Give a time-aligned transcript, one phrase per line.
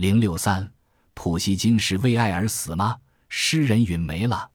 [0.00, 0.66] 零六三，
[1.12, 2.96] 普希金是为爱而死吗？
[3.28, 4.50] 诗人陨没了，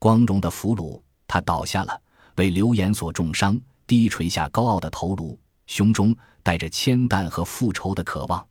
[0.00, 2.02] 光荣的俘虏，他倒下了，
[2.38, 3.56] 为流言所重伤，
[3.86, 8.44] 低垂下高傲的头颅，胸中带着铅弹和复仇的渴望。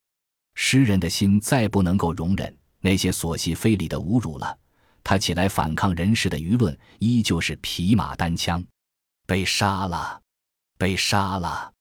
[0.56, 4.58] 诗人的心再不能够容忍那些所系非礼的侮辱了，
[5.04, 8.64] 他起来反抗人世的舆论，依旧是匹马单枪，
[9.28, 10.22] 被杀了，
[10.78, 11.74] 被杀了。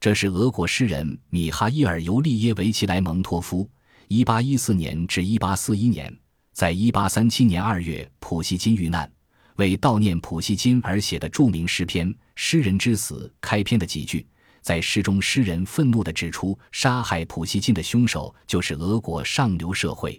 [0.00, 3.68] 这是俄国诗人米哈伊尔·尤利耶维奇莱蒙托夫
[4.08, 6.10] （一八一四年至一八四一年）
[6.54, 9.10] 在一八三七年二月普希金遇难，
[9.56, 14.26] 为悼念普希金而写的著名诗篇《诗人之死》开篇的几句。
[14.62, 20.18] 在诗中，诗人愤怒地指出，杀害普希金的凶手就是俄国上流社会。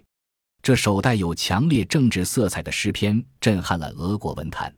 [0.62, 4.72] 这首带有强烈政治色彩的诗篇震撼了俄国文坛。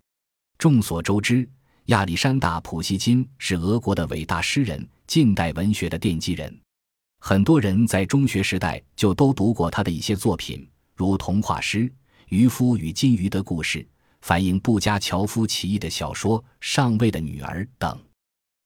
[0.57, 1.47] 众所周知。
[1.87, 6.62] 亚历山大·普希金是俄国的伟大诗人，近代文学的奠基人。
[7.25, 11.89] 很多人在中学时代就都读过他的一些作品，如童话诗
[12.31, 13.79] 《渔夫与金鱼的故事》，
[14.23, 17.97] 反映布加乔夫起义的小说《上尉的女儿》等。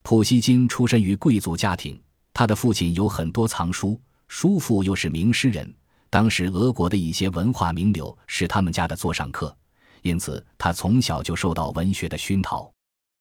[0.05, 2.00] 普希金出身于贵族家庭，
[2.33, 5.70] 他的父亲有很多藏书，叔父又是名诗人。
[6.08, 9.55] 当时俄国的一些文化名流是他们家的座上客，
[10.00, 12.73] 因此他从小就受到文学的熏陶。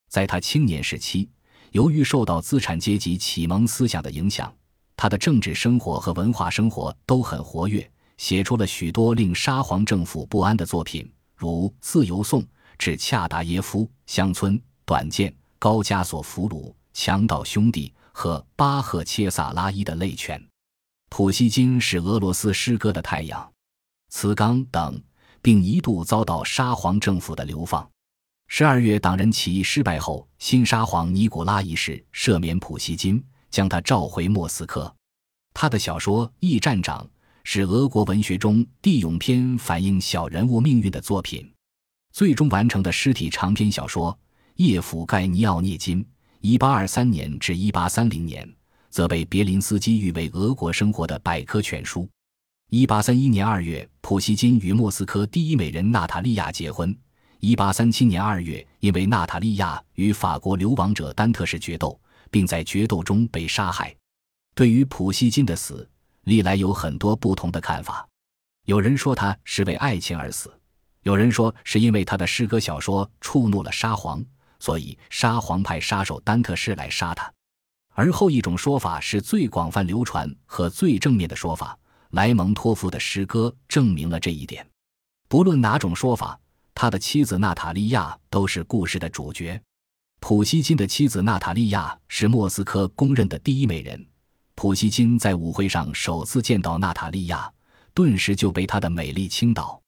[0.08, 1.28] 在他青年时期，
[1.72, 4.50] 由于受到资产阶级启蒙思想的影响，
[4.96, 12.40] 他的政治生活和文化生活都很活跃，写出了许多令沙皇政府不安的作品，如《自由颂》
[12.78, 14.54] 《致恰达耶夫》《乡村》
[14.86, 20.40] 《短剑》《高加索俘虏》《强盗兄弟》和《巴赫切萨拉伊的泪泉》。
[21.10, 23.52] 普希金是俄罗斯诗歌的太阳，
[24.08, 25.00] 茨冈等，
[25.42, 27.88] 并一度遭到沙皇政府的流放。
[28.48, 33.22] 十二月，党人起义失败后，新沙皇尼古拉一世赦免普希金，
[33.56, 34.94] 将他召回莫斯科。
[35.54, 37.02] 他的小说《驿站长》
[37.42, 41.50] 是俄国文学中地咏篇反映小人物命运的作品。
[42.12, 44.12] 最终完成的诗体长篇小说
[44.56, 46.04] 《叶甫盖尼奥涅金》
[46.42, 48.46] （一八二三年至一八三零年）
[48.92, 52.06] 则被别林斯基誉为俄国生活的百科全书。
[52.68, 56.94] 一八三一年二月，普希金与莫斯科第一美人娜塔莉亚结婚。
[57.40, 61.98] 一八三七年二月，因为娜塔莉亚与法国流亡者丹特士决斗，
[62.30, 63.94] 并在决斗中被杀害。
[64.54, 65.88] 对于普希金的死，
[66.24, 68.06] 历来有很多不同的看法。
[68.64, 70.52] 有人说他是为爱情而死，
[71.02, 74.24] 有人说是因为他的诗歌小说触怒了沙皇，
[74.58, 77.32] 所以沙皇派杀手丹特士来杀他。
[77.94, 81.78] 而后一种说法是最广泛流传和最正面的说法。
[82.10, 84.66] 莱蒙托夫的诗歌证明了这一点。
[85.28, 86.38] 不论哪种说法。
[86.78, 89.58] 他的妻子娜塔莉亚都是故事的主角。
[90.28, 94.04] 普希金的妻子娜塔莉亚是莫斯科公认的第一美人。
[94.56, 97.48] 普希金在舞会上首次见到娜塔莉亚，
[97.94, 99.80] 顿时就被她的美丽倾倒。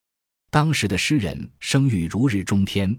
[0.48, 2.96] 当时的诗人声誉如日中天，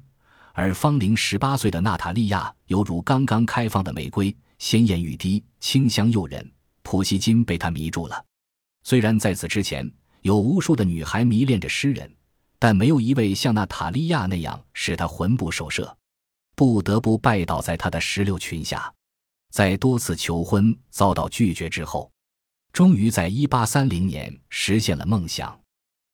[0.52, 6.46] 而芳龄十八岁的娜塔莉亚犹如刚刚开放的玫瑰，鲜艳欲滴，清香诱人。
[6.84, 8.22] 普希金被她迷住了。
[8.84, 9.90] 虽然在此之前
[10.24, 12.14] 有无数的女孩迷恋着诗人。
[12.62, 15.98] 但没有一位像娜塔莉亚那样使他魂不守舍，
[16.60, 18.94] 不得不拜倒在他的石榴裙下。
[19.50, 22.12] 在多次求婚遭到拒绝之后，
[22.74, 25.58] 终于在1830年实现了梦想。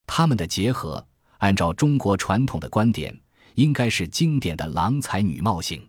[0.05, 1.03] 他们的结合，
[1.39, 3.19] 按照中国传统的观点，
[3.55, 5.81] 应该是经典的郎才女貌型。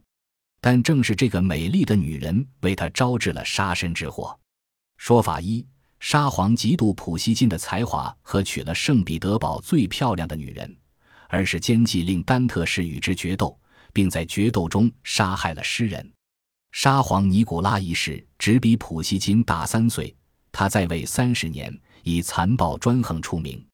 [0.62, 4.34] 但正是这个美丽的女人，为他招致了杀身之祸。
[4.96, 5.66] 说法一。
[6.00, 10.74] 沙皇嫉妒普希金的才华和娶了圣彼得堡最漂亮的女人，
[11.28, 13.58] 而是奸计令丹特士与之决斗，
[13.96, 16.12] 并在决斗中杀害了诗人。
[16.70, 20.14] 沙皇尼古拉一世只比普希金大三岁，
[20.52, 23.66] 他在位三十年，以残暴专横出名。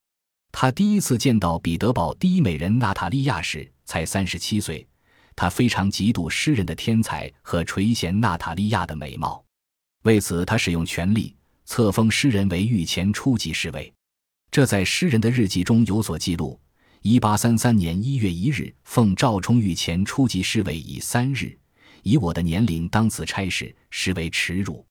[0.53, 4.87] 他第一次见到彼得堡第一美人娜塔莉亚时才三十七岁，
[5.34, 9.44] 他非常嫉妒诗人的天才和垂涎娜塔莉亚的美貌，
[10.05, 11.34] 为此他使用权力。
[11.65, 13.93] 册封诗人为御前初级侍卫，
[14.53, 16.61] 这在诗人的日记中有所记录。
[17.02, 21.58] 一八三三年一月一日，奉赵充御前初级侍卫以三日，
[22.04, 24.87] 以我的年龄当此差事，实为耻辱。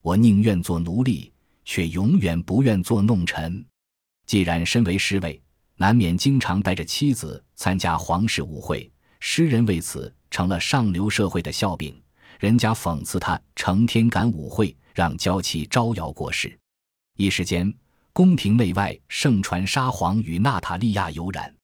[0.00, 1.30] 我宁愿做奴隶，
[1.66, 3.62] 却永远不愿做弄臣。
[4.24, 5.38] 既然身为侍卫，
[5.76, 8.90] 难免经常带着妻子参加皇室舞会，
[9.20, 11.94] 诗人为此成了上流社会的笑柄。
[12.38, 14.74] 人家讽刺他成天赶舞会。
[14.92, 16.58] 让娇妻招摇过市，
[17.16, 17.72] 一时间
[18.12, 21.54] 宫廷内外盛传沙皇与娜塔莉亚有染。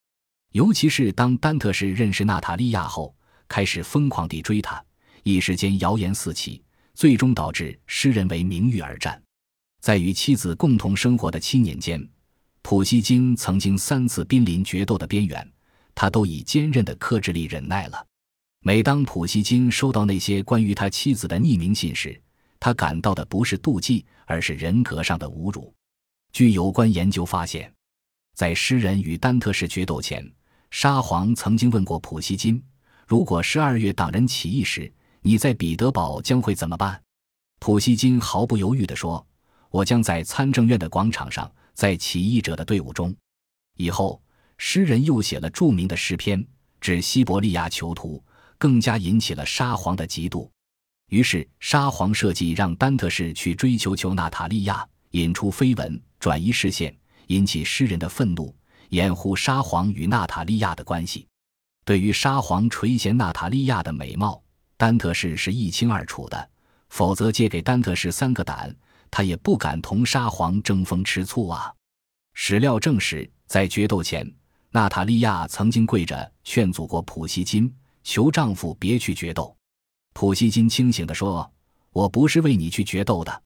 [0.52, 3.14] 尤其是当丹特士认识娜塔莉亚后，
[3.48, 4.82] 开始疯狂地追她。
[5.22, 6.62] 一时间谣言四起，
[6.94, 9.20] 最终导致诗人为名誉而战。
[9.80, 12.08] 在与妻子共同生活的七年间，
[12.62, 15.52] 普希金曾经三次濒临决斗的边缘，
[15.94, 18.06] 他都以坚韧的克制力忍耐了。
[18.60, 22.20] 每当普希金收到那些关于他妻子的匿名信时，
[22.58, 25.72] 他感到的不是妒忌，而是人格上的侮辱。
[26.36, 27.72] 据有关研究发现，
[28.34, 30.30] 在诗人与丹特士决斗前，
[30.70, 32.62] 沙皇曾经问过普希金
[33.08, 34.92] ：“如果十二月党人起义时，
[35.22, 37.02] 你在彼得堡将会怎么办？”
[37.58, 39.26] 普希金毫不犹豫地说
[39.72, 43.16] ：“我将在参政院的广场上，在起义者的队伍中。”
[43.78, 44.20] 以后，
[44.58, 46.46] 诗人又写了著名的诗篇
[46.82, 48.22] 指西伯利亚囚徒，
[48.58, 50.46] 更加引起了沙皇的嫉妒。
[51.08, 56.96] 于是，沙皇设计让丹特士去追求求娜塔利亚，引出绯闻，转移视线，
[57.28, 58.54] 引起诗人的愤怒，
[58.90, 61.26] 掩护沙皇与娜塔莉亚的关系。
[61.84, 64.42] 对于沙皇垂涎娜塔莉亚的美貌，
[64.76, 66.50] 丹特士是一清二楚的。
[66.88, 68.74] 否则，借给丹特士三个胆，
[69.10, 71.72] 他也不敢同沙皇争风吃醋啊。
[72.34, 74.30] 史料证实，在决斗前，
[74.70, 77.72] 娜塔莉亚曾经跪着劝阻过普希金，
[78.04, 79.56] 求丈夫别去决斗。
[80.12, 81.50] 普希金清醒地说
[81.90, 83.42] ：“我不是为你去决斗的。”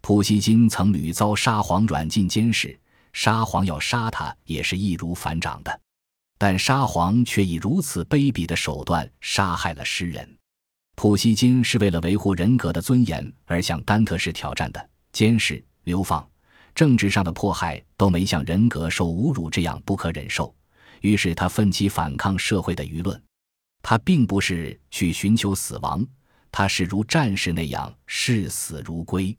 [0.00, 2.78] 普希金曾屡遭沙皇软禁监视，
[3.12, 5.80] 沙皇要杀他也是易如反掌的，
[6.38, 10.36] 但沙皇却以如此卑鄙的手段杀害了诗人。
[10.96, 16.26] 普希金是为了维护人格的尊严而向丹特士挑战的，监视、流放、
[16.74, 20.52] 政治上的迫害都没像人格受侮辱这样不可忍受，
[21.02, 23.22] 于是他奋起反抗社会的舆论。
[23.82, 26.04] 他并不是去寻求死亡，
[26.50, 29.36] 他是如战士那样视死如归。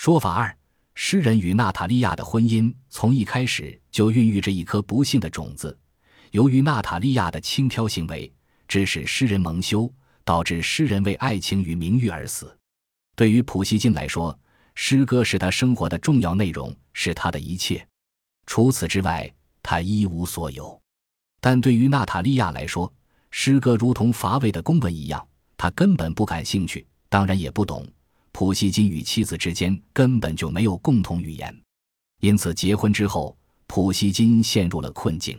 [0.00, 0.56] 说法二：
[0.94, 5.76] 诗人与娜塔莉亚的婚姻从一开始就孕育着一颗不幸的种子。
[6.30, 8.32] 由于娜塔莉亚的轻佻行为，
[8.68, 9.92] 致使诗人蒙羞，
[10.24, 12.56] 导致诗人为爱情与名誉而死。
[13.16, 14.38] 对于普希金来说，
[14.76, 17.84] 诗歌是他生活的重要内容，是他的一切。
[18.46, 19.28] 除此之外，
[19.64, 20.80] 他一无所有。
[21.40, 22.90] 但对于娜塔莉亚来说，
[23.32, 27.84] 诗歌如同乏味的公文一样，他根本不感兴趣，当然也不懂。
[28.38, 31.52] 普希金与妻子之间根本就没有共同语言，
[32.20, 33.36] 因此结婚之后，
[33.66, 35.36] 普希金陷入了困境。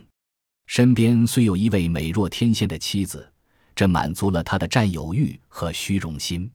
[0.66, 3.26] 身边虽有一位美若天仙的妻子，
[3.74, 6.50] 这满足了他的占有欲和虚荣心，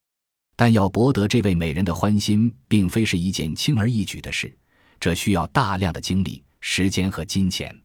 [0.55, 4.55] 但要博得这位美人的欢心，并非是一件轻而易举的事，
[4.99, 7.75] 这需要大量的精力、时间和金钱。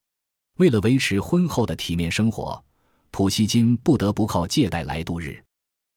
[0.59, 2.63] 为了维持婚后的体面生活。
[3.11, 5.43] 普希金不得不靠借贷来度日，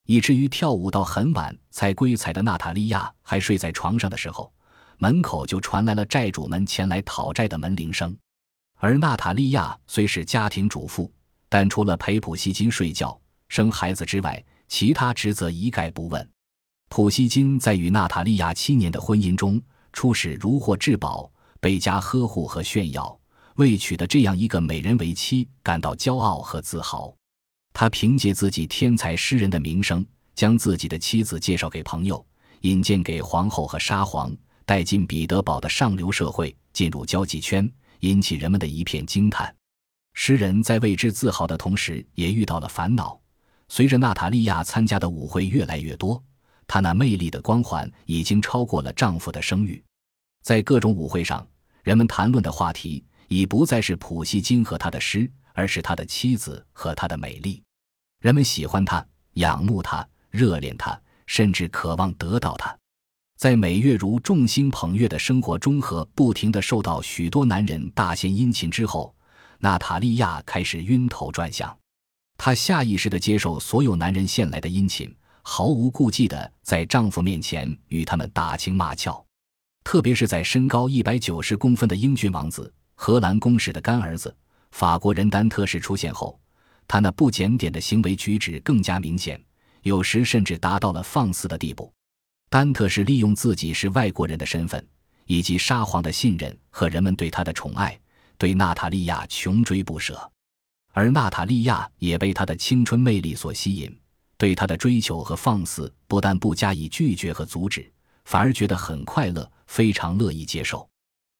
[0.06, 4.52] 以至于跳舞到很晚才归彩的娜塔莉亚还睡在床上的时候，
[4.98, 8.16] 门口就传来了债主们前来讨债的门铃声。
[8.76, 11.10] 而娜塔莉亚虽是家庭主妇，
[11.48, 13.18] 但除了陪普希金睡觉、
[13.48, 16.28] 生孩子之外，其他职责一概不问。
[16.90, 19.60] 普希金在与娜塔莉亚七年的婚姻中，
[19.92, 21.30] 初始如获至宝，
[21.60, 23.18] 倍加呵护和炫耀。
[23.56, 27.14] 为娶得这样一个美人为妻感到骄傲和自豪，
[27.74, 30.06] 他凭借自己天才诗人的名声，
[30.36, 32.24] 将自己的妻子介绍给朋友，
[32.60, 34.34] 引荐给皇后和沙皇，
[34.64, 37.68] 带进彼得堡的上流社会，进入交际圈，
[38.00, 39.52] 引起人们的一片惊叹。
[40.14, 43.20] 诗人在为之自豪的同时，也遇到了烦恼。
[43.68, 46.22] 随着娜塔莉亚参加的舞会越来越多，
[46.68, 49.82] 她那魅力的光环已经超过了丈夫的声誉，
[50.42, 51.44] 在各种舞会上，
[51.82, 53.04] 人们谈论的话题。
[53.28, 57.63] 已不再是普希金和他的诗，而是他的妻子和他的美丽。
[58.24, 62.74] 人们喜欢他，仰慕他，热恋他，甚至渴望得到他。
[63.36, 69.14] 在每月如众星捧月的生活中和不停的受到许多男人大献殷勤之后，
[69.58, 71.76] 娜塔莉亚开始晕头转向。
[72.38, 79.22] 她下意识地接受所有男人献来的殷勤，毫无顾忌地在丈夫面前与他们打情骂俏。
[79.84, 82.72] 特别是在身高一百九十公分的英俊王子。
[82.94, 84.34] 荷兰公使的干儿子，
[84.70, 86.40] 法国人丹特士出现后，
[86.86, 89.42] 他那不检点的行为举止更加明显，
[89.82, 91.92] 有时甚至达到了放肆的地步。
[92.50, 94.86] 丹特是利用自己是外国人的身份，
[95.26, 97.98] 以及沙皇的信任和人们对他的宠爱，
[98.38, 100.30] 对娜塔莉亚穷追不舍，
[100.92, 103.98] 而娜塔莉亚也被他的青春魅力所吸引，
[104.36, 107.90] 对他的追求和放肆不但不加以拒绝和阻止，
[108.24, 110.88] 反而觉得很快乐，非常乐意接受。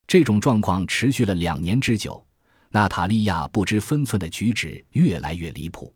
[0.06, 2.26] 这种状况持续了两年之久，
[2.74, 5.94] 娜塔莉亚不知分寸的举止越来越离谱。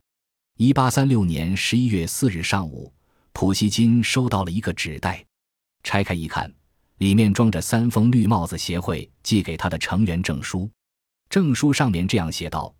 [0.58, 2.94] 一八三六年十一月四日上午，
[3.32, 5.24] 普希金收到了一个纸袋，
[5.82, 6.48] 拆开一看，
[6.98, 10.70] 里面装着三封绿帽子协会寄给他的成员证书。
[11.28, 12.72] 证书上面这样写道：“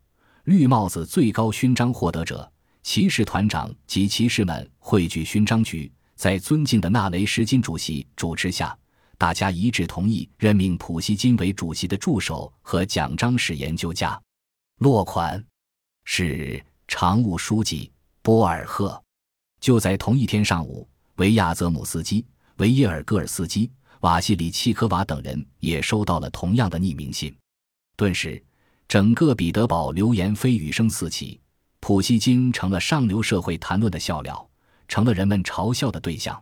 [0.47, 2.49] 绿帽子最高勋章获得者，
[2.85, 8.79] 骑士团长及骑士们汇聚勋章局，在尊敬的纳雷什金主席主持下。”
[9.19, 14.19] 大家一致同意任命普希金为主席的助手和奖章式研究家。
[14.79, 15.45] 落款
[16.05, 19.03] 是常务书记波尔赫。
[19.61, 22.25] 就在同一天上午，维亚泽姆斯基、
[22.59, 23.69] 维耶尔戈尔斯基、
[24.03, 27.37] 瓦西里契科娃等人也收到了同样的匿名信。
[27.97, 28.41] 顿时，
[28.87, 31.41] 整个彼得堡流言蜚语声四起，
[31.81, 34.49] 普希金成了上流社会谈论的笑料，
[34.87, 36.41] 成了人们嘲笑的对象。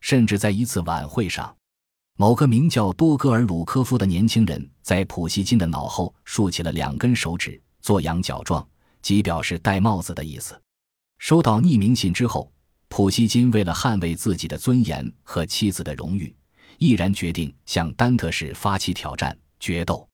[0.00, 1.54] 甚至在一次晚会上，
[2.18, 8.66] 某个名叫多格尔鲁科夫的年轻人在普希金的脑后竖起了两根手指，做羊角状，
[9.02, 10.58] 即表示戴帽子的意思。
[11.18, 12.50] 收到匿名信之后，
[12.88, 16.34] 普希金为了捍卫自己的尊严和妻子的荣誉，
[16.78, 20.08] 毅然决定向丹特市发起挑战决斗。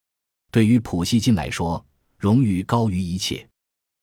[0.50, 1.84] 对于普希金来说，
[2.18, 3.48] 荣誉高于一切。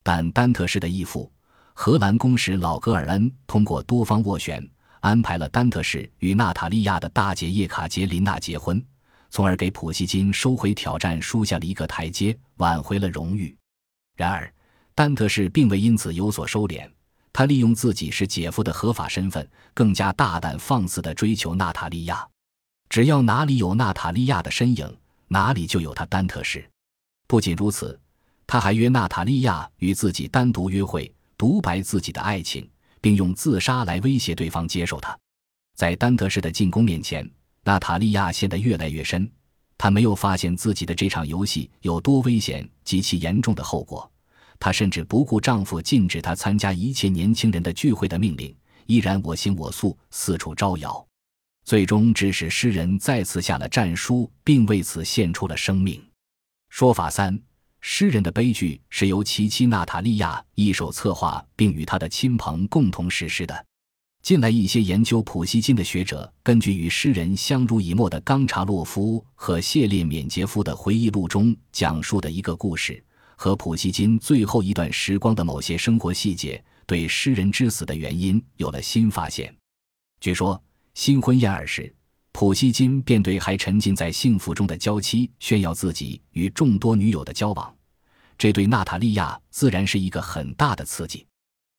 [0.04, 1.30] 但丹特市的义父
[1.74, 4.66] 荷兰公使老格尔恩通过多方斡旋，
[5.02, 8.84] 安排了丹特市与娜塔莉亚的大姐叶卡捷琳娜结婚，
[9.30, 13.56] 从而给普希金收回挑战输下了一个台阶，挽回了荣誉。
[14.16, 14.52] 然而，
[14.94, 16.90] 丹特市并未因此有所收敛，
[17.32, 22.28] 他利用自己是姐夫的合法身份，更加大胆放肆地追求娜塔莉亚。
[22.90, 24.98] 只要哪里有娜塔莉亚的身影，
[25.30, 26.70] 哪里就有他丹特市。
[27.28, 27.98] 不仅如此，
[28.46, 32.68] 他还约娜塔莉亚与自己单独约会，独白自己的爱情，
[33.02, 35.18] 并用自杀来威胁对方接受他。
[35.76, 37.30] 在丹特市的进攻面前，
[37.64, 39.30] 娜塔莉亚陷得越来越深。
[39.78, 44.12] 她没有发现自己的这场游戏有多危险及其严重的后果。
[44.60, 48.54] 她甚至不顾丈夫禁止她参加一切年轻人的聚会的命令，
[48.88, 51.08] 依然我行我素，四处招摇，
[51.64, 56.04] 最终致使诗人再次下了战书，并为此献出了生命。
[56.68, 57.40] 说法三：
[57.82, 63.66] 诗人的悲剧是由其妻娜塔莉亚一手策划，并与他的亲朋共同实施的。
[64.22, 73.02] 近来，一些研究普希金的学者，根据与诗人相濡以沫的冈察洛夫和谢列缅杰夫的回忆录中讲述的一个故事。
[73.38, 79.56] 和普希金最后一段时光的某些生活细节，对诗人之死的原因有了新发现。
[80.20, 80.62] 据说
[80.94, 81.96] 新婚燕尔时，
[82.32, 87.76] 普希金便对还沉浸在幸福中的娇妻炫耀自己与众多女友的交往，
[88.38, 91.26] 这对娜塔莉亚自然是一个很大的刺激。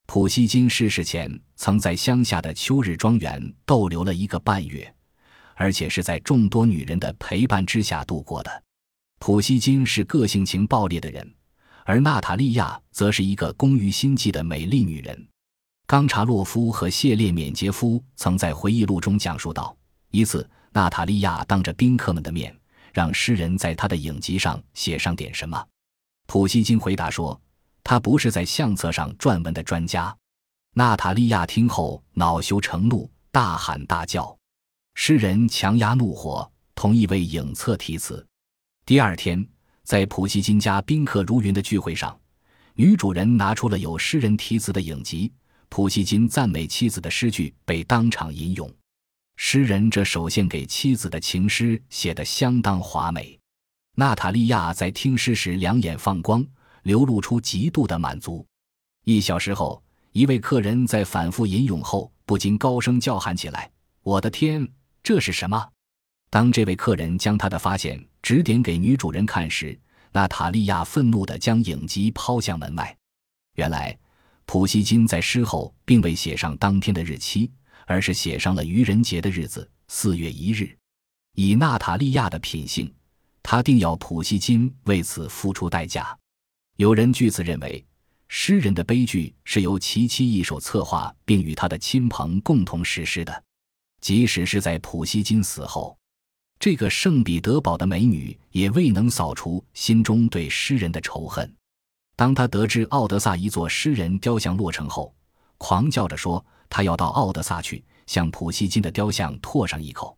[0.07, 4.93] 普希金逝世前曾在乡下的秋日庄园逗留了一个半月，
[5.55, 8.63] 而且是在众多女人的陪伴之下度过的。
[9.19, 11.33] 普希金是个性情暴烈的人。
[11.83, 15.27] 而娜塔莉亚则是一个工于心计的美丽女人。
[15.87, 19.75] 冈察洛夫和谢列缅杰夫曾在回忆录中讲述道：
[20.11, 22.55] 一次，娜塔莉亚当着宾客们的面，
[22.93, 25.65] 让诗人在他的影集上写上点什么。
[26.27, 27.39] 普希金回答说
[27.83, 30.15] ：“他不是在相册上撰文的专家。”
[30.75, 34.37] 娜塔莉亚听后恼羞成怒，大喊大叫。
[34.95, 38.25] 诗人强压怒火，同意为影册题词。
[38.85, 39.45] 第二天。
[39.83, 42.17] 在普希金家宾客如云的聚会上，
[42.75, 45.29] 女主人拿出了有诗人题词的影集。
[45.69, 48.71] 普希金赞美妻子的诗句被当场引用。
[49.43, 53.37] 诗人这首献给妻子的情诗写得相当华美。
[53.95, 56.45] 娜塔莉亚在听诗时两眼放光，
[56.83, 58.45] 流露出极度的满足。
[59.03, 63.69] 一小时后，一位客人在反复吟咏后，不禁高声叫喊起来
[64.03, 64.65] ：“我的天，
[65.01, 65.69] 这是什么？”
[66.29, 69.77] 当这位客人将他的发现指点给女主人看时，
[70.11, 72.95] 娜塔莉亚愤怒地将影集抛向门外。
[73.55, 73.97] 原来，
[74.45, 77.51] 普希金在诗后并未写上当天的日期，
[77.85, 80.75] 而是写上了愚人节的日子——四月一日。
[81.35, 82.93] 以娜塔莉亚的品性，
[83.41, 86.17] 他定要普希金为此付出代价。
[86.77, 87.85] 有人据此认为，
[88.27, 93.43] 诗人的悲剧是由其妻一手策划，并与他的亲朋共同实施的，
[93.99, 95.97] 即使是在普希金死后。
[96.59, 101.51] 这个圣彼得堡的美女也未能扫除心中对诗人的仇恨。
[102.15, 105.13] 当她得知奥德萨一座诗人雕像落成后，
[105.57, 110.17] 狂叫着说：“他要到奥德萨去，向普希金的雕像唾上一口。”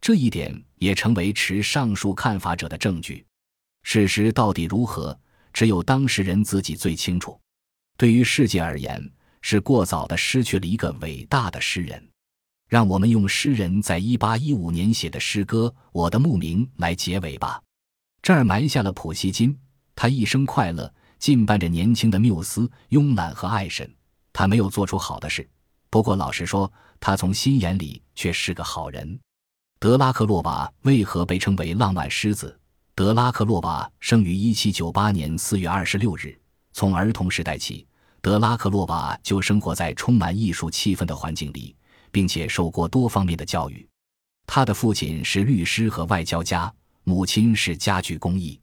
[0.00, 3.26] 这一点也成为持上述看法者的证据。
[3.82, 5.18] 事实到底如何，
[5.52, 7.40] 只有当事人自己最清楚。
[7.96, 9.02] 对于世界而言，
[9.40, 12.08] 是过早的失去了一个伟大的诗人。
[12.68, 17.62] 让我们用诗人在一八一五年写的诗歌《我的墓铭》来结尾吧。
[18.20, 19.56] 这儿埋下了普希金，
[19.94, 23.88] 他一生快乐，尽伴着年轻的缪斯、慵懒和爱神。
[24.32, 25.48] 他没有做出好的事，
[25.96, 29.18] 不过老实说，他从心眼里却是个好人。
[29.78, 32.60] 德拉克洛瓦为何被称为浪漫狮子？
[32.94, 36.38] 德拉克洛瓦生于一七九八年四月二十六日。
[36.74, 37.86] 从儿童时代起，
[38.20, 41.74] 德拉克洛瓦就生活在充满艺术气氛的环境里。
[42.12, 43.86] 并且受过多方面的教育，
[44.46, 46.72] 他的父亲是律师和外交家，
[47.04, 48.60] 母亲是家具工艺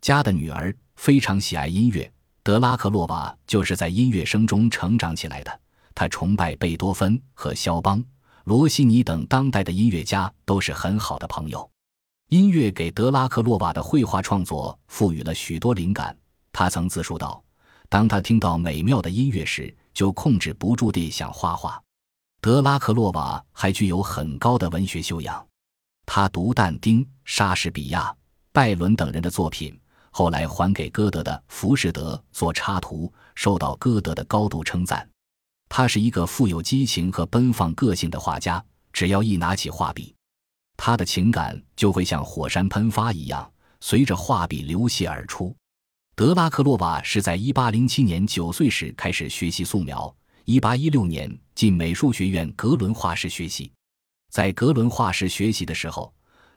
[0.00, 2.10] 家的女儿，非常喜爱音乐。
[2.42, 5.60] 德拉克洛瓦就是在音乐声中成长起来的。
[5.98, 8.00] 他崇拜贝多芬和肖邦、
[8.44, 11.68] 罗西尼等当代的音乐家，都是很好的朋友。
[12.28, 16.16] 音乐给德拉克洛瓦的绘画创作赋予了许多灵感。
[16.52, 17.42] 他曾自述道
[17.90, 21.82] ：“当他听到美妙的音乐时，就控制不住地想画画。”
[22.40, 25.44] 德拉克洛瓦还具有很高的文学修养，
[26.06, 28.14] 他读但丁、莎士比亚、
[28.52, 29.76] 拜伦等人的作品，
[30.12, 35.04] 后来还给歌德的《浮士德》做插图，受到歌德的高度称赞。
[35.68, 40.14] 他是一个富有激情和奔放个性的画家，只要一拿起画笔，
[40.76, 45.54] 他的情感就会像火山喷发一样，随着画笔流泻而出。
[46.16, 50.12] 德拉克洛瓦是在1807年九岁时开始学习素描。
[50.44, 53.70] 一八一六年进美术学院格伦画室学习，
[54.30, 56.10] 在格伦画室学习的时候，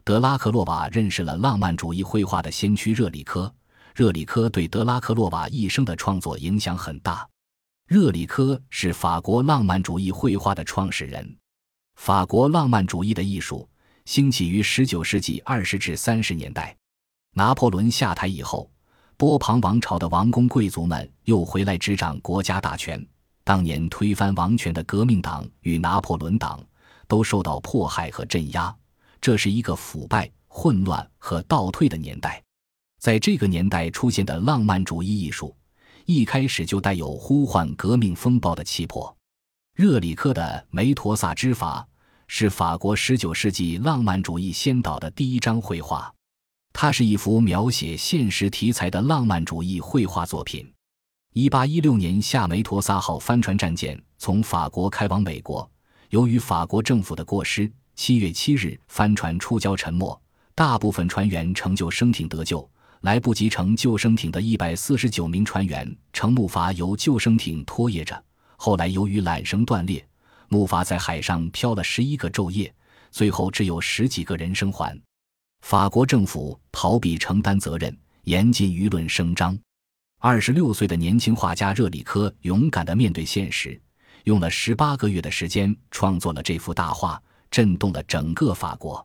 [0.05, 3.53] 德拉克洛瓦认识了浪漫主义绘画的先驱热里科。
[3.93, 7.27] 热里科对德拉克洛瓦一生的创作影响很大。
[7.91, 11.37] 热里科是法国浪漫主义绘画的创始人。
[11.95, 13.67] 法国浪漫主义的艺术
[14.05, 16.73] 兴起于十九世纪二十至三十年代。
[17.33, 18.71] 拿破仑下台以后，
[19.17, 23.05] 波旁王朝的王公贵族们又回来执掌国家大权。
[23.43, 26.63] 当年推翻王权的革命党与拿破仑党
[27.09, 28.73] 都受到迫害和镇压，
[29.19, 32.41] 这是一个腐败、混乱和倒退的年代。
[33.01, 35.53] 在这个年代出现的浪漫主义艺术，
[36.13, 39.15] 一开始就带有呼唤革命风暴的气魄。
[39.73, 41.87] 热里克的《梅陀萨之法》
[42.27, 46.13] 是法国19世纪浪漫主义先导的第一张绘画，
[46.73, 50.71] 它是一幅描写现实题材的浪漫主义绘画作品。
[51.33, 55.69] 一八一六年，夏梅陀萨号帆船战舰从法国开往美国。
[56.09, 60.21] 由于法国政府的过失，七月七日帆船出礁沉没，
[60.53, 62.69] 大部分船员乘救生艇得救，
[63.01, 68.23] 来不及乘救生艇的一百四十九名船员乘木筏由救生艇拖曳着。
[68.57, 70.05] 后来由于缆绳断裂，
[70.49, 72.71] 木筏在海上漂了十一个昼夜，
[73.09, 74.99] 最后只有十几个人生还。
[75.61, 79.57] 法国政府逃避承担责任，严禁舆论声张。
[80.19, 83.79] 二十六岁的年轻画家热里科勇敢地面对现实，
[84.25, 89.03] 用了十八个月的时间创作了这幅大画，震动了整个法国。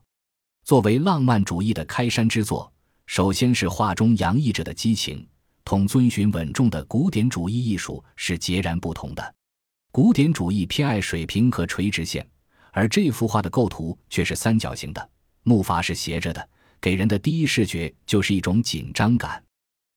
[0.63, 2.71] 作为浪漫主义的开山之作，
[3.07, 5.25] 首先是画中洋溢着的激情，
[5.63, 9.35] 同遵循稳重的古典主义艺术是截然不同的。
[9.93, 12.27] 古典主义偏爱水平和垂直线，
[12.73, 15.09] 而这幅画的构图却是三角形的，
[15.43, 16.49] 木筏是斜着的，
[16.81, 19.41] 给人的第一视觉就是一种紧张感。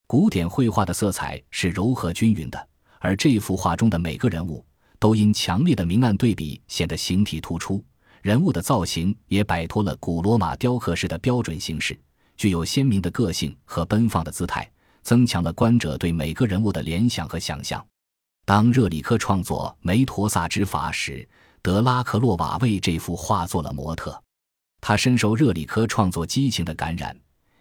[0.06, 2.68] 古典绘画的色彩是柔和均匀的，
[3.00, 4.64] 而这幅画中的每个人物
[5.00, 7.84] 都因强烈的明暗对比显得形体突出，
[8.22, 11.98] 人物的造型也摆脱了古罗马雕刻式的标准形式，
[12.40, 14.66] 具有鲜明的个性和奔放的姿态，
[15.02, 17.86] 增强了观者对每个人物的联想和想象。
[18.46, 21.28] 当热里科创作《梅陀萨之筏》时，
[21.60, 24.18] 德拉克洛瓦为这幅画做了模特，
[24.80, 27.14] 他深受热里科创作激情的感染，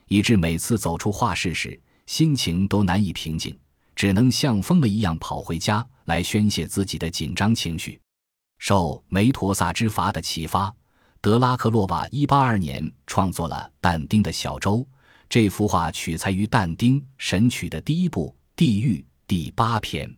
[0.08, 1.78] 以致每次走出画室时。
[2.06, 3.60] 心情都难以平静，
[3.98, 8.00] 只能像疯了一样跑回家来宣泄自己的紧张情绪。
[8.60, 10.74] 受《梅陀萨之筏》的启发，
[11.22, 14.88] 德拉克洛瓦182年创作了但丁的小舟。
[15.28, 20.10] 这幅画取材于但丁《神曲》的第一部《地狱》第八篇，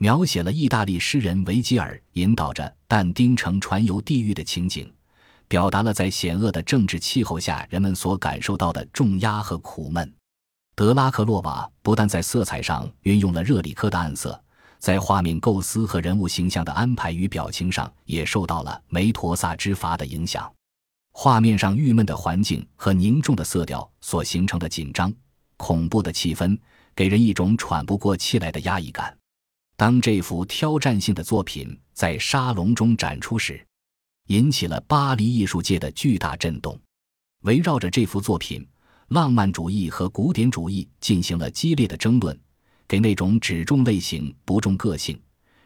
[0.00, 4.92] 描写了意大利诗人维吉尔引导着但丁乘船游地狱的情景，
[5.46, 10.12] 表达了在险恶的政治气候下人们所感受到的重压和苦闷。
[10.74, 14.42] 德拉克洛瓦不但在色彩上运用了热里科的暗色，
[14.82, 20.52] 在画面构思和人物形象的安排与表情上也受到了梅陀萨之筏的影响。
[21.12, 25.14] 画面上郁闷的环境和凝重的色调所形成的紧张、
[25.56, 26.58] 恐怖的气氛，
[26.96, 29.16] 给人一种喘不过气来的压抑感。
[29.76, 33.64] 当这幅挑战性的作品在沙龙中展出时，
[34.26, 36.76] 引起了巴黎艺术界的巨大震动。
[37.42, 38.66] 围绕着这幅作品。
[39.08, 42.38] 浪漫主义和古典主义进行了激烈的争论，
[42.86, 45.20] 给那种只重类型不重个性、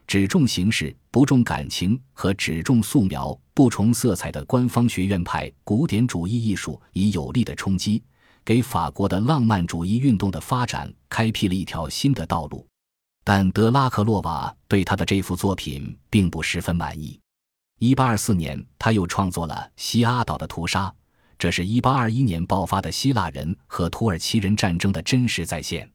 [0.07, 8.03] 只重形式不重感情和只重素描不重色彩的官方学院派古典主义艺术以有力的冲击，
[8.45, 12.67] 给法国的浪漫主义运动的发展开辟了一条新的道路。
[13.25, 17.19] 但德拉克洛瓦对他的这幅作品并不十分满意。
[17.81, 20.87] 1824年，他又创作了《西阿岛的屠杀》。
[21.39, 25.91] 这是一八二一年爆发的希腊人和土耳其人战争的真实再现。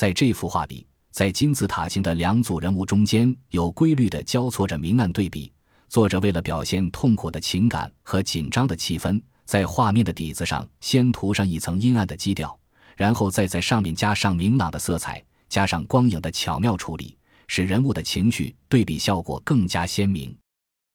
[0.00, 5.52] 在这幅画里，在金字塔形的两组人物中间有规律地交错着明暗对比，
[5.90, 12.58] 作者为了表现痛苦的情感和紧张的气氛，在画面的底子上先涂上一层阴暗的基调，
[12.96, 17.14] 然后再在上面加上明朗的色彩，加上光影的巧妙处理，
[17.46, 20.34] 使人物的情绪对比效果更加鲜明。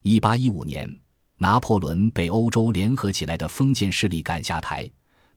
[0.02, 0.91] 一八一五年，
[1.38, 4.89] 拿破仑被欧洲联合起来的封建势力赶下台，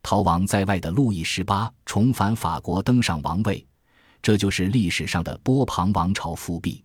[0.09, 3.62] 逃亡在外的路易十八重返法国，登上王位，
[4.23, 6.83] 这就是历史上的波旁王朝复辟。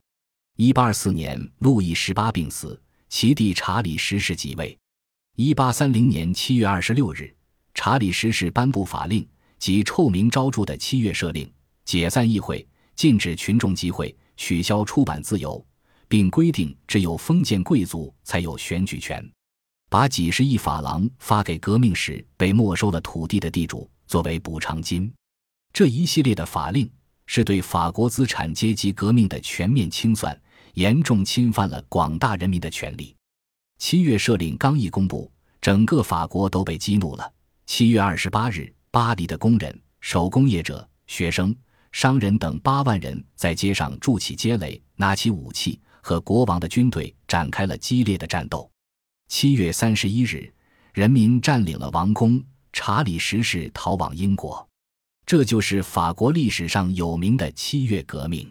[0.57, 4.77] 一八二四年，路易十八病死，其弟查理十世即位。
[5.37, 7.33] 一八三零年七月二十六日，
[7.73, 9.25] 查理十世颁布法令，
[9.57, 11.49] 即臭名昭著的七月赦令，
[11.85, 15.65] 解散议会，禁止群众集会，取消出版自由，
[16.09, 19.25] 并规定只有封建贵族才有选举权，
[19.93, 25.13] 把几十亿法郎发给革命时被没收了土地的地主作为补偿金。
[25.71, 26.89] 这一系列的法令
[27.27, 30.35] 是对法国资产阶级革命的全面清算。
[30.73, 33.15] 严重侵犯了广大人民的权利。
[33.77, 37.31] 七月赦令刚一公布，整个法国都被激怒了。
[37.67, 41.55] 七月二十八日，巴黎的工人、手工业者、学生、
[41.91, 48.67] 商人等八万人在街上筑起街垒，拿起武器，和国王的军队展开了激烈的战斗。
[49.35, 50.53] 七月三十一日，
[50.93, 52.39] 人民占领了王宫，
[52.71, 54.69] 查理十世逃往英国。
[55.25, 58.47] 这就是法国历史上有名的七月革命。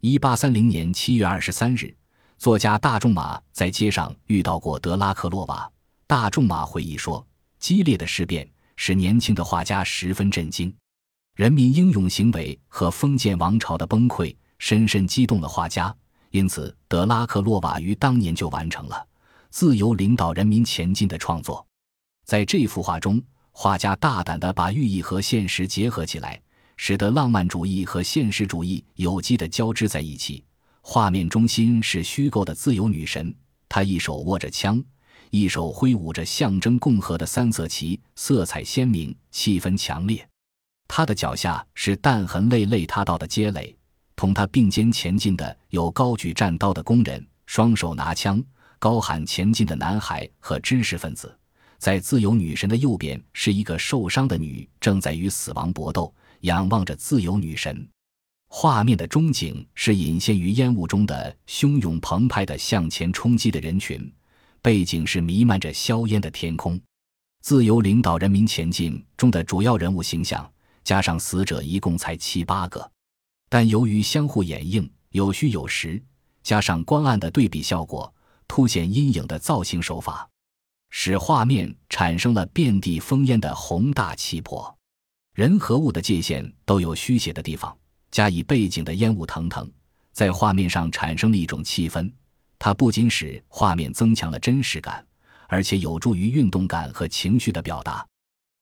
[0.00, 1.94] 一八三零年七月二十三日，
[2.38, 5.70] 作家大仲马在街上遇到过德拉克洛瓦。
[6.06, 7.24] 大仲马回忆说
[7.60, 10.74] ：“激烈的事变使年轻的画家十分震惊，
[11.34, 15.94] 人民英勇行为和封建王朝的崩溃深深激动了画家。
[16.30, 18.96] 因此，德拉克洛瓦于当年就完成了
[19.58, 21.66] 《自由领导人民前进》的创作。
[22.26, 26.38] 在这幅画中，画家大胆地把寓意和现实结合起来。”
[26.76, 30.44] 使得浪漫主义和现实主义有机的交织在一起。
[30.82, 33.34] 画面中心是虚构的自由女神，
[33.66, 34.84] 她一手握着枪，
[35.30, 40.28] 一手挥舞着象征共和的三色旗，色彩鲜明，气氛强烈。
[40.86, 43.74] 她的脚下是弹痕累累塌道的街垒，
[44.14, 48.44] 同她并肩前进的有高举战刀的工人，双手拿枪，
[48.78, 51.36] 高喊前进的男孩和知识分子。
[51.78, 56.14] 在自由女神的右边是一个受伤的女，正在与死亡搏斗。
[56.42, 57.88] 仰望着自由女神，
[58.48, 64.12] 画面的中景是隐现于烟雾中的汹涌澎湃的向前冲击的人群，
[64.60, 66.78] 背景是弥漫着硝烟的天空。
[67.42, 70.48] 自由领导人民前进中的主要人物形象
[70.84, 72.88] 加上死者一共才七八个，
[73.48, 76.00] 但由于相互掩映、有虚有实，
[76.42, 78.12] 加上光暗的对比效果，
[78.48, 80.28] 凸显阴影的造型手法，
[80.90, 84.74] 使画面产生了遍地烽烟的宏大气魄。
[85.34, 87.76] 人和物的界限都有虚写的地方，
[88.10, 89.70] 加以背景的烟雾腾腾，
[90.12, 92.10] 在画面上产生了一种气氛。
[92.58, 95.06] 它不仅使画面增强了真实感，
[95.46, 98.06] 而且有助于运动感和情绪的表达。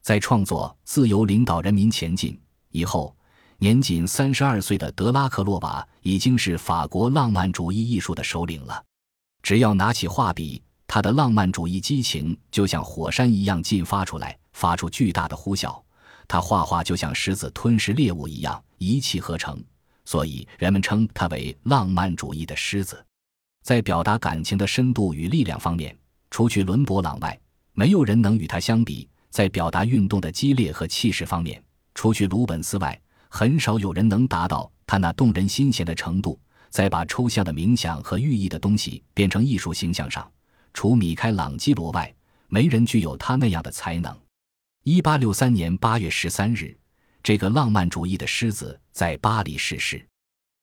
[0.03, 2.33] 在创作《自由领导人民前进》
[2.71, 3.17] 以后，
[3.59, 8.85] 年仅三十二岁的德拉克洛瓦已经是法国浪漫主义艺术的首领了。
[9.45, 15.79] 只要拿起画笔，他的浪漫主义激情就像火山一样进发出来，发出巨大的呼啸。
[16.27, 19.63] 他画画就像狮子吞噬猎物一样一气呵成，
[20.07, 23.05] 所以人们称他为浪漫主义的狮子。
[23.63, 25.95] 在表达感情的深度与力量方面，
[26.31, 27.39] 除去伦勃朗外，
[27.75, 31.63] 没有人能与他相比；在表达运动的激烈和气势方面，
[31.95, 36.41] 除去鲁本斯外，很少有人能达到他那动人心弦的程度。
[36.75, 40.29] 在把抽象的冥想和寓意的东西变成艺术形象上，
[40.73, 42.13] 除米开朗基罗外，
[42.49, 44.13] 没人具有他那样的才能。
[44.83, 46.77] 一八六三年八月十三日，
[47.23, 50.05] 这个浪漫主义的狮子在巴黎逝世。